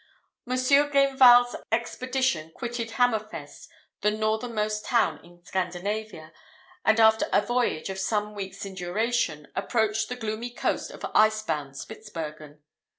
[0.47, 0.67] Mons.
[0.67, 3.67] Gainvard's expedition quitted Hammerfest,
[4.01, 6.33] the northernmost town in Scandinavia,
[6.83, 11.43] and after a voyage of some weeks in duration, approached the gloomy coast of ice
[11.43, 12.63] bound Spitzbergen.